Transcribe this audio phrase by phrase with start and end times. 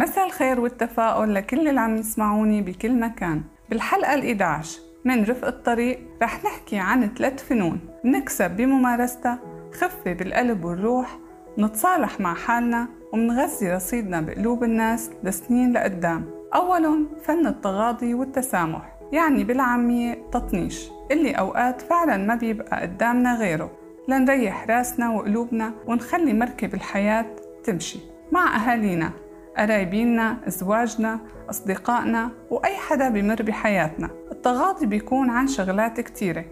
[0.00, 3.42] مساء الخير والتفاؤل لكل اللي عم يسمعوني بكل مكان.
[3.70, 4.66] بالحلقة ال11
[5.04, 9.38] من رفق الطريق رح نحكي عن ثلاث فنون بنكسب بممارستها
[9.72, 11.18] خفة بالقلب والروح
[11.58, 16.24] نتصالح مع حالنا ومنغذي رصيدنا بقلوب الناس لسنين لقدام.
[16.54, 23.70] أولاً فن التغاضي والتسامح يعني بالعامية تطنيش اللي أوقات فعلا ما بيبقى قدامنا غيره.
[24.08, 27.26] لنريح راسنا وقلوبنا ونخلي مركب الحياة
[27.64, 27.98] تمشي.
[28.32, 29.10] مع أهالينا
[29.58, 31.18] قرايبينا، أزواجنا،
[31.50, 34.10] أصدقائنا وأي حدا بمر بحياتنا.
[34.32, 36.44] التغاضي بيكون عن شغلات كتيرة.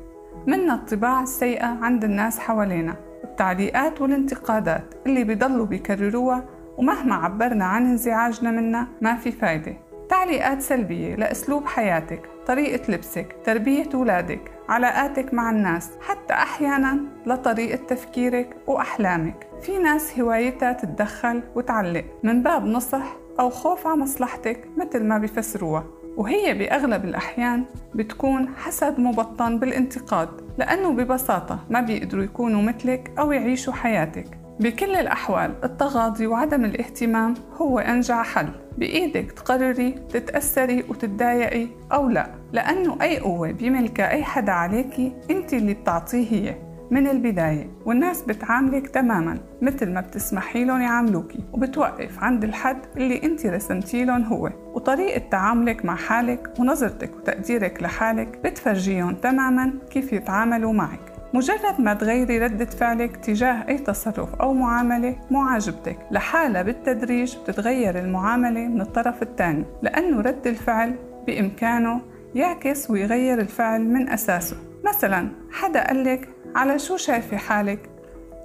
[0.46, 2.96] منها الطباع السيئة عند الناس حوالينا.
[3.24, 6.44] التعليقات والانتقادات اللي بيضلوا بيكرروها
[6.78, 9.76] ومهما عبرنا عن انزعاجنا منها ما في فايدة.
[10.18, 18.56] تعليقات سلبية لأسلوب حياتك طريقة لبسك تربية أولادك علاقاتك مع الناس حتى أحيانا لطريقة تفكيرك
[18.66, 19.46] وأحلامك.
[19.62, 25.84] في ناس هوايتها تتدخل وتعلق من باب نصح أو خوف على مصلحتك مثل ما بيفسروها
[26.16, 33.72] وهي بأغلب الأحيان بتكون حسد مبطن بالانتقاد لأنه ببساطة ما بيقدروا يكونوا مثلك أو يعيشوا
[33.72, 34.37] حياتك.
[34.60, 38.48] بكل الأحوال التغاضي وعدم الاهتمام هو أنجع حل.
[38.78, 42.30] بإيدك تقرري تتأثري وتتضايقي أو لا.
[42.52, 46.54] لأنه أي قوة بيملكها أي حدا عليكي أنت اللي بتعطيه هي
[46.90, 51.44] من البداية والناس بتعاملك تماما مثل ما بتسمحي لهم يعاملوكي.
[51.52, 54.50] وبتوقف عند الحد اللي أنت رسمتي لهم هو.
[54.74, 61.17] وطريقة تعاملك مع حالك ونظرتك وتقديرك لحالك بتفرجيهم تماما كيف يتعاملوا معك.
[61.34, 67.98] مجرد ما تغيري ردة فعلك تجاه أي تصرف أو معاملة مو عاجبتك لحالها بالتدريج بتتغير
[67.98, 70.94] المعاملة من الطرف الثاني لأنه رد الفعل
[71.26, 72.00] بإمكانه
[72.34, 74.56] يعكس ويغير الفعل من أساسه.
[74.84, 77.90] مثلا حدا قالك على شو شايفة حالك؟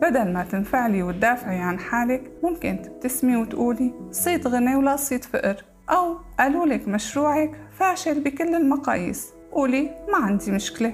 [0.02, 6.17] بدل ما تنفعلي وتدافعي عن حالك ممكن تبتسمي وتقولي صيت غنى ولا صيت فقر أو
[6.39, 10.94] قالوا لك مشروعك فاشل بكل المقاييس قولي ما عندي مشكلة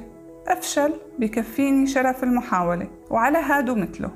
[0.50, 4.10] أفشل بكفيني شرف المحاولة وعلى هادو مثله.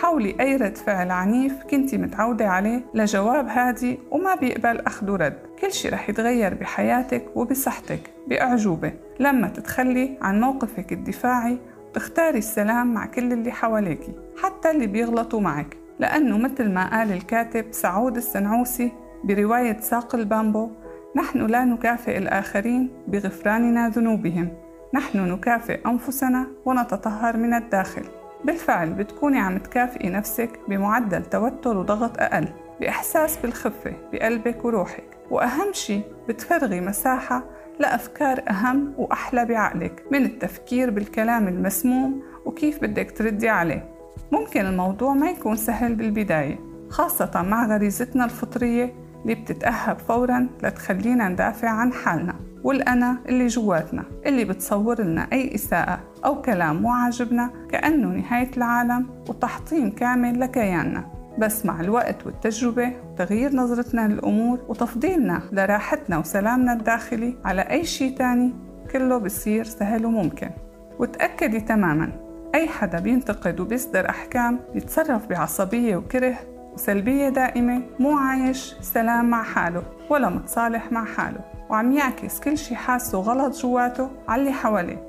[0.00, 5.36] حاولي أي رد فعل عنيف كنتي متعودة عليه لجواب هادي وما بيقبل أخذ ورد.
[5.60, 8.92] كل شي رح يتغير بحياتك وبصحتك بأعجوبة.
[9.20, 11.58] لما تتخلي عن موقفك الدفاعي
[11.88, 15.76] وتختاري السلام مع كل اللي حواليكي حتى اللي بيغلطوا معك.
[15.98, 18.92] لأنه مثل ما قال الكاتب سعود السنعوسي
[19.24, 20.70] برواية ساق البامبو
[21.16, 24.65] نحن لا نكافئ الآخرين بغفراننا ذنوبهم.
[24.96, 28.02] نحن نكافئ أنفسنا ونتطهر من الداخل.
[28.44, 32.48] بالفعل بتكوني عم تكافئي نفسك بمعدل توتر وضغط أقل
[32.80, 35.04] بإحساس بالخفة بقلبك وروحك.
[35.30, 37.44] وأهم شي بتفرغي مساحة
[37.80, 43.88] لأفكار أهم وأحلى بعقلك من التفكير بالكلام المسموم وكيف بدك تردي عليه.
[44.32, 46.58] ممكن الموضوع ما يكون سهل بالبداية
[46.90, 52.34] خاصة مع غريزتنا الفطرية اللي بتتأهب فورا لتخلينا ندافع عن حالنا.
[52.66, 59.06] والأنا اللي جواتنا اللي بتصور لنا أي إساءة أو كلام مو عاجبنا كأنه نهاية العالم
[59.28, 61.04] وتحطيم كامل لكياننا.
[61.38, 68.54] بس مع الوقت والتجربة وتغيير نظرتنا للأمور وتفضيلنا لراحتنا وسلامنا الداخلي على أي شيء تاني
[68.92, 70.50] كله بصير سهل وممكن.
[70.98, 72.12] وتأكدي تماما
[72.54, 76.34] أي حدا بينتقد وبيصدر أحكام بيتصرف بعصبية وكره
[76.74, 81.55] وسلبية دائمة مو عايش سلام مع حاله ولا متصالح مع حاله.
[81.70, 85.06] وعم يعكس كل شي حاسه غلط جواته على اللي حواليه.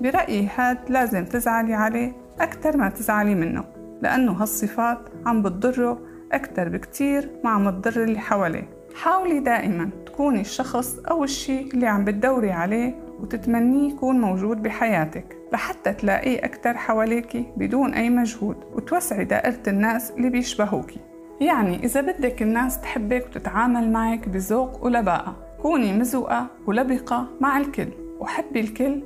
[0.00, 3.64] برأيي هاد لازم تزعلي عليه أكتر ما تزعلي منه
[4.02, 5.98] لأنه هالصفات عم بتضره
[6.32, 8.68] أكتر بكتير ما عم تضر اللي حواليه.
[9.02, 15.92] حاولي دائما تكوني الشخص أو الشي اللي عم بتدوري عليه وتتمنيه يكون موجود بحياتك لحتى
[15.92, 21.00] تلاقيه أكتر حواليكي بدون أي مجهود وتوسعي دائرة الناس اللي بيشبهوكي.
[21.40, 25.47] يعني إذا بدك الناس تحبك وتتعامل معك بذوق ولباقة.
[25.62, 27.88] كوني مزوقة ولبقة مع الكل
[28.20, 29.02] وحبي الكل.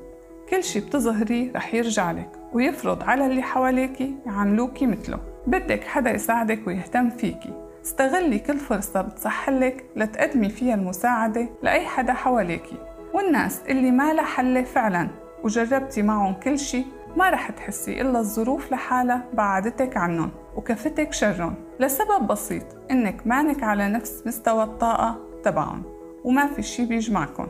[0.48, 5.18] كل شي بتظهريه رح يرجع لك ويفرض على اللي حواليكي يعاملوكي مثله.
[5.46, 7.52] بدك حدا يساعدك ويهتم فيكي.
[7.84, 12.76] استغلي كل فرصة بتسحلك لتقدمي فيها المساعدة لأي حدا حواليكي.
[13.14, 15.08] والناس اللي ما لها حل فعلا
[15.44, 16.84] وجربتي معهم كل شي
[17.16, 21.54] ما رح تحسي إلا الظروف لحالها بعدتك عنهم وكفتك شرهم.
[21.80, 25.91] لسبب بسيط إنك مانك على نفس مستوى الطاقة تبعهم.
[26.24, 27.46] وما في شي بيجمعكم.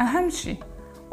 [0.00, 0.56] أهم شي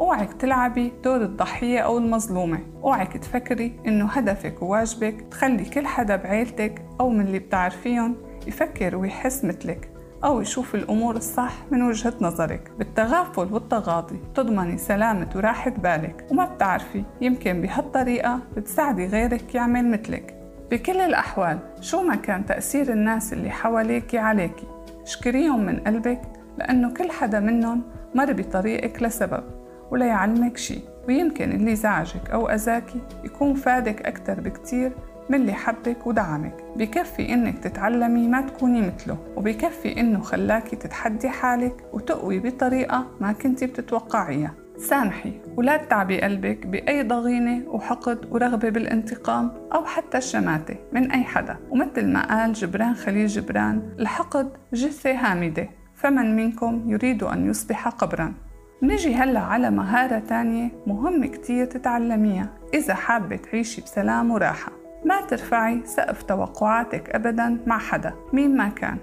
[0.00, 2.58] أوعك تلعبي دور الضحية أو المظلومة.
[2.84, 8.16] أوعك تفكري إنه هدفك وواجبك تخلي كل حدا بعيلتك أو من اللي بتعرفيهم
[8.46, 9.90] يفكر ويحس مثلك
[10.24, 12.70] أو يشوف الأمور الصح من وجهة نظرك.
[12.78, 16.26] بالتغافل والتغاضي تضمني سلامة وراحة بالك.
[16.30, 20.32] وما بتعرفي يمكن بهالطريقة بتساعدي غيرك يعمل مثلك.
[20.70, 24.66] بكل الأحوال شو ما كان تأثير الناس اللي حواليك عليكي؟
[25.02, 26.22] اشكريهم من قلبك.
[26.58, 27.82] لأنه كل حدا منهم
[28.14, 29.44] مر بطريقك لسبب
[29.90, 30.78] وليعلمك شي.
[31.08, 34.92] ويمكن اللي زعجك أو أذاكي يكون فادك أكتر بكتير
[35.30, 36.54] من اللي حبك ودعمك.
[36.76, 43.66] بكفي إنك تتعلمي ما تكوني مثله وبكفي إنه خلاكي تتحدي حالك وتقوي بطريقة ما كنتي
[43.66, 44.54] بتتوقعيها.
[44.78, 51.56] سامحي ولا تتعبي قلبك بأي ضغينة وحقد ورغبة بالانتقام أو حتى الشماتة من أي حدا.
[51.70, 55.68] ومثل ما قال جبران خليل جبران الحقد جثة هامدة.
[56.06, 58.34] فمن منكم يريد أن يصبح قبرا؟
[58.82, 62.48] نجي هلا على مهارة تانية مهم كتير تتعلميها.
[62.74, 64.72] إذا حابة تعيشي بسلام وراحة
[65.04, 68.96] ما ترفعي سقف توقعاتك أبدا مع حدا مين ما كان.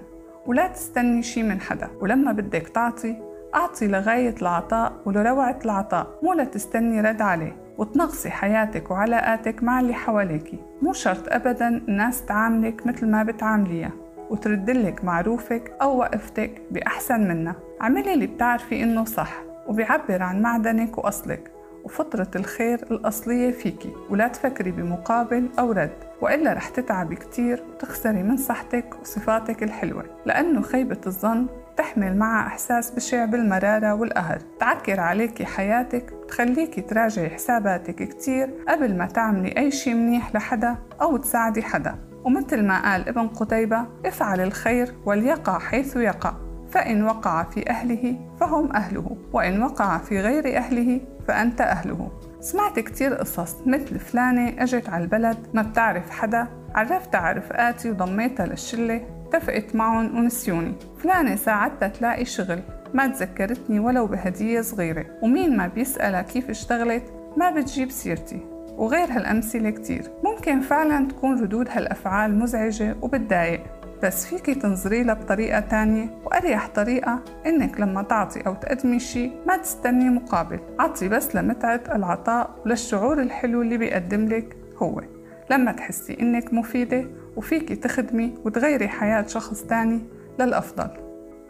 [0.46, 1.88] ولا تستني شي من حدا.
[2.00, 3.16] ولما بدك تعطي
[3.54, 7.56] أعطي لغاية العطاء ولروعة العطاء مو لتستني رد عليه.
[7.78, 10.58] وتنغصي حياتك وعلاقاتك مع اللي حواليكي.
[10.82, 13.92] مو شرط أبدا الناس تعاملك مثل ما بتعامليها.
[14.34, 21.50] وتردلك معروفك أو وقفتك بأحسن منها عملي اللي بتعرفي إنه صح وبيعبر عن معدنك وأصلك
[21.84, 25.90] وفطرة الخير الأصلية فيكي ولا تفكري بمقابل أو رد
[26.20, 31.46] وإلا رح تتعبي كتير وتخسري من صحتك وصفاتك الحلوة لأنه خيبة الظن
[31.76, 39.06] تحمل معها إحساس بشع بالمرارة والقهر تعكر عليكي حياتك وتخليكي تراجعي حساباتك كتير قبل ما
[39.06, 42.13] تعملي أي شي منيح لحدا أو تساعدي حدا.
[42.24, 46.34] ومثل ما قال ابن قتيبة افعل الخير وليقع حيث يقع
[46.70, 52.10] فإن وقع في أهله فهم أهله وإن وقع في غير أهله فأنت أهله.
[52.40, 58.46] سمعت كتير قصص مثل فلانة أجت على البلد ما بتعرف حدا عرفتها على رفقاتي وضميتها
[58.46, 60.74] للشلة اتفقت معهم ونسيوني.
[60.98, 62.60] فلانة ساعدتها تلاقي شغل
[62.94, 67.04] ما تذكرتني ولو بهدية صغيرة ومين ما بيسألها كيف اشتغلت
[67.36, 68.53] ما بتجيب سيرتي.
[68.76, 70.10] وغير هالأمثلة كتير.
[70.24, 73.60] ممكن فعلا تكون ردود هالأفعال مزعجة وبتضايق
[74.02, 79.56] بس فيكي تنظري لها بطريقة تانية وأريح طريقة إنك لما تعطي أو تقدمي شي ما
[79.56, 80.58] تستني مقابل.
[80.78, 85.02] عطي بس لمتعة العطاء وللشعور الحلو اللي بيقدم لك هو.
[85.50, 87.04] لما تحسي إنك مفيدة
[87.36, 90.00] وفيكي تخدمي وتغيري حياة شخص تاني
[90.40, 90.88] للأفضل.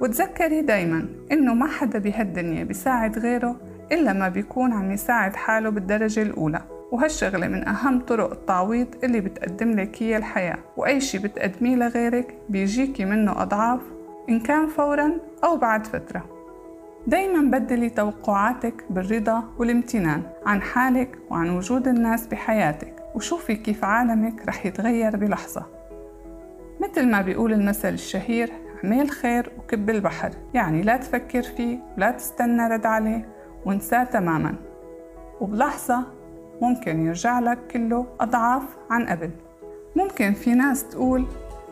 [0.00, 3.56] وتذكري دايما إنه ما حدا بهالدنيا بيساعد غيره
[3.92, 6.73] إلا ما بيكون عم يساعد حاله بالدرجة الأولى.
[6.94, 13.04] وهالشغلة من أهم طرق التعويض اللي بتقدم لك هي الحياة وأي شي بتقدميه لغيرك بيجيكي
[13.04, 13.80] منه أضعاف
[14.28, 15.12] إن كان فورا
[15.44, 16.24] أو بعد فترة.
[17.06, 24.66] دايما بدلي توقعاتك بالرضا والامتنان عن حالك وعن وجود الناس بحياتك وشوفي كيف عالمك رح
[24.66, 25.66] يتغير بلحظة.
[26.80, 28.52] مثل ما بيقول المثل الشهير
[28.84, 30.30] اعمل خير وكب البحر.
[30.54, 33.28] يعني لا تفكر فيه ولا تستنى رد عليه
[33.64, 34.54] وانساه تماما.
[35.40, 36.23] وبلحظة
[36.62, 39.30] ممكن يرجع لك كله أضعاف عن قبل.
[39.96, 41.26] ممكن في ناس تقول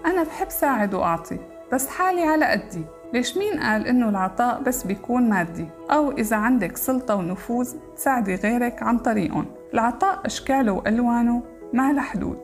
[0.06, 1.38] أنا بحب ساعد وأعطي
[1.72, 2.84] بس حالي على قدي.
[3.12, 8.82] ليش مين قال إنه العطاء بس بيكون مادي؟ أو إذا عندك سلطة ونفوذ تساعدي غيرك
[8.82, 9.46] عن طريقهم.
[9.74, 11.42] العطاء أشكاله وألوانه
[11.72, 12.38] ما لها حدود.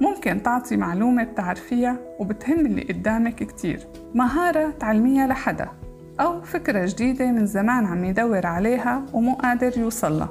[0.00, 3.86] ممكن تعطي معلومة بتعرفيها وبتهم اللي قدامك كتير.
[4.14, 5.68] مهارة تعلميها لحدا.
[6.20, 10.28] أو فكرة جديدة من زمان عم يدور عليها ومو قادر يوصلها.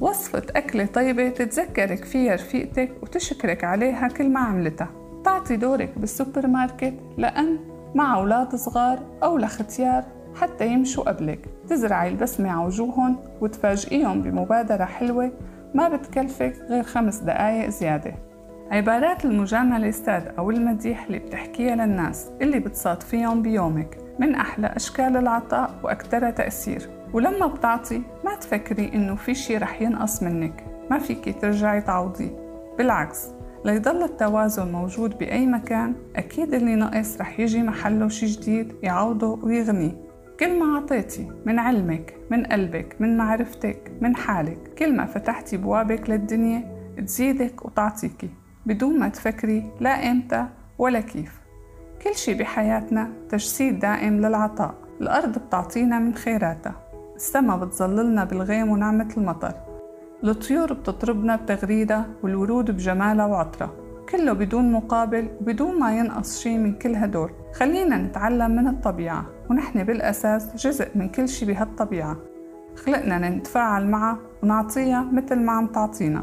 [0.00, 4.88] وصفة أكلة طيبة تتذكرك فيها رفيقتك وتشكرك عليها كل ما عملتها.
[5.24, 7.58] تعطي دورك بالسوبر ماركت لأن
[7.94, 10.04] مع أولاد صغار أو لختيار
[10.40, 11.38] حتى يمشوا قبلك.
[11.68, 15.32] تزرعي البسمة على وجوههم وتفاجئيهم بمبادرة حلوة
[15.74, 18.14] ما بتكلفك غير خمس دقايق زيادة.
[18.70, 25.70] عبارات المجاملة السادة أو المديح اللي بتحكيها للناس اللي بتصادفيهم بيومك من أحلى أشكال العطاء
[25.82, 26.88] وأكثرها تأثير.
[27.14, 30.64] ولما بتعطي ما تفكري إنه في شي رح ينقص منك.
[30.90, 32.30] ما فيكي ترجعي تعوضيه
[32.78, 33.28] بالعكس
[33.64, 39.96] ليضل التوازن موجود بأي مكان أكيد اللي نقص رح يجي محله شي جديد يعوضه ويغنيه
[40.40, 46.10] كل ما عطيتي من علمك من قلبك من معرفتك من حالك كل ما فتحتي بوابك
[46.10, 46.74] للدنيا
[47.06, 48.30] تزيدك وتعطيكي.
[48.66, 50.46] بدون ما تفكري لا إمتى
[50.78, 51.40] ولا كيف.
[52.02, 54.74] كل شي بحياتنا تجسيد دائم للعطاء.
[55.00, 56.83] الأرض بتعطينا من خيراتها.
[57.16, 59.52] السما بتظللنا بالغيم ونعمة المطر.
[60.24, 63.70] الطيور بتطربنا بتغريدها والورود بجمالها وعطرها
[64.08, 67.30] كله بدون مقابل وبدون ما ينقص شي من كل هدول.
[67.54, 72.16] خلينا نتعلم من الطبيعة ونحن بالأساس جزء من كل شي بهالطبيعة.
[72.76, 76.22] خلقنا نتفاعل معها ونعطيها مثل ما عم تعطينا.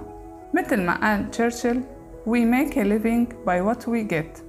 [0.54, 1.82] مثل ما قال تشرشل
[2.26, 4.42] We make a living by what we get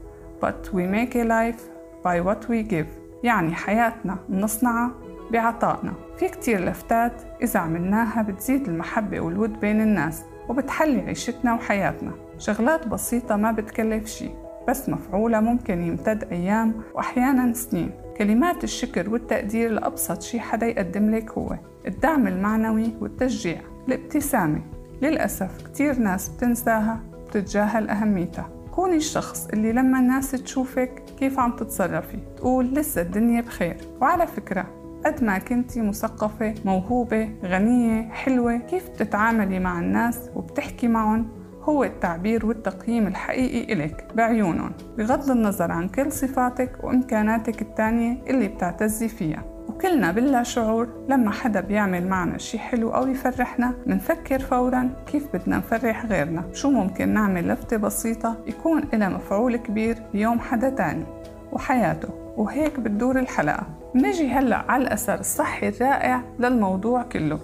[0.42, 1.62] but we make a life
[2.04, 3.02] by what we give.
[3.24, 4.90] يعني حياتنا بنصنعها
[5.32, 5.92] بعطائنا.
[6.18, 7.12] في كتير لفتات
[7.42, 12.12] إذا عملناها بتزيد المحبة والود بين الناس وبتحلي عيشتنا وحياتنا.
[12.38, 14.30] شغلات بسيطة ما بتكلف شي
[14.68, 17.90] بس مفعولها ممكن يمتد أيام وأحيانا سنين.
[18.16, 21.56] كلمات الشكر والتقدير لأبسط شي حدا يقدم لك هو.
[21.86, 24.62] الدعم المعنوي والتشجيع الابتسامة.
[25.02, 28.48] للأسف كتير ناس بتنساها وبتتجاهل أهميتها.
[28.74, 33.76] كوني الشخص اللي لما الناس تشوفك كيف عم تتصرفي تقول لسه الدنيا بخير.
[34.00, 38.56] وعلى فكرة قد ما كنتي مثقفة موهوبة غنية حلوة.
[38.56, 41.28] كيف بتتعاملي مع الناس وبتحكي معهم؟
[41.62, 49.08] هو التعبير والتقييم الحقيقي إلك بعيونهم بغض النظر عن كل صفاتك وإمكاناتك التانية اللي بتعتزي
[49.08, 49.42] فيها.
[49.68, 55.56] وكلنا بلا شعور لما حدا بيعمل معنا شي حلو أو يفرحنا منفكر فورا كيف بدنا
[55.56, 61.04] نفرح غيرنا؟ شو ممكن نعمل لفتة بسيطة يكون إلها مفعول كبير بيوم حدا تاني؟
[61.52, 62.08] وحياته.
[62.36, 63.66] وهيك بتدور الحلقة.
[63.94, 67.40] نجي هلأ على الأثر الصحي الرائع للموضوع كله.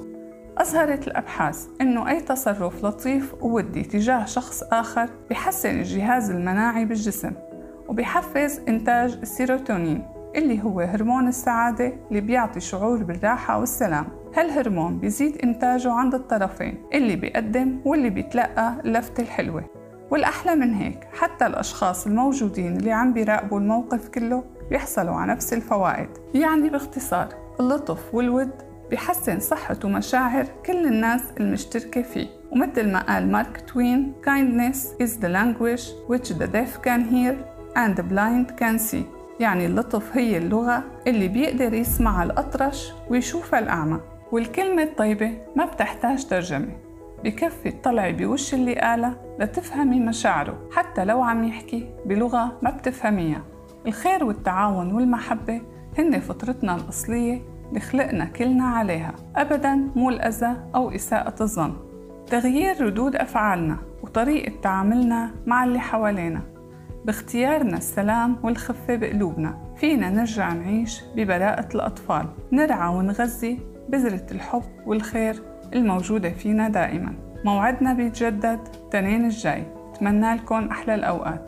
[0.59, 7.33] أظهرت الأبحاث أنه أي تصرف لطيف وودي تجاه شخص آخر بحسن الجهاز المناعي بالجسم
[7.89, 10.03] وبحفز إنتاج السيروتونين
[10.37, 14.07] اللي هو هرمون السعادة اللي بيعطي شعور بالراحة والسلام.
[14.37, 19.65] هالهرمون بيزيد إنتاجه عند الطرفين اللي بيقدم واللي بيتلقى اللفتة الحلوة.
[20.11, 26.09] والأحلى من هيك حتى الأشخاص الموجودين اللي عم بيراقبوا الموقف كله بيحصلوا على نفس الفوائد.
[26.35, 27.29] يعني باختصار
[27.61, 28.51] اللطف والود
[28.91, 32.27] بيحسن صحة ومشاعر كل الناس المشتركة فيه.
[32.53, 37.35] ومثل ما قال مارك توين kindness is the language which the deaf can hear
[37.77, 39.05] and the blind can see.
[39.41, 44.01] يعني اللطف هي اللغة اللي بيقدر يسمع الأطرش ويشوفها الأعمى.
[44.33, 46.77] والكلمة الطيبة ما بتحتاج ترجمة.
[47.25, 50.59] بكفي تطلعي بوش اللي قالها لتفهمي مشاعره.
[50.73, 53.43] حتى لو عم يحكي بلغة ما بتفهميها.
[53.89, 55.61] الخير والتعاون والمحبة
[55.99, 61.77] هن فطرتنا الأصلية اللي خلقنا كلنا عليها أبدا مو الأذى أو إساءة الظن.
[62.27, 66.41] تغيير ردود أفعالنا وطريقة تعاملنا مع اللي حوالينا.
[67.05, 72.27] باختيارنا السلام والخفة بقلوبنا فينا نرجع نعيش ببراءة الأطفال.
[72.53, 75.43] نرعى ونغذي بذرة الحب والخير
[75.75, 77.15] الموجودة فينا دائما.
[77.45, 79.65] موعدنا بيتجدد تنين الجاي.
[79.93, 81.45] أتمنى لكم أحلى الأوقات.